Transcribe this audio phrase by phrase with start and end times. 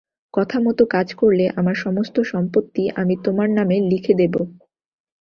[0.33, 4.41] কথামতো কাজ করলে আমার সমস্ত সম্পত্তি আমি তোমার নামে লিখে দেবো।